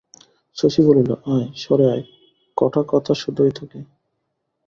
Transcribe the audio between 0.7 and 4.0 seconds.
বলিল, আয়, সরে আয়, কটা কথা শুধোই তোকে।